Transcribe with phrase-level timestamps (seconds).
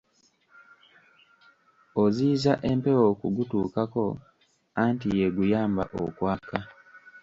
[2.03, 4.05] Oziyiza empewo okugutuukako;
[4.83, 6.57] anti y'eguyamba okwaka.